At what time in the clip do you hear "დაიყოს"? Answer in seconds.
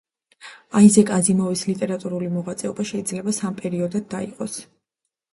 4.15-4.57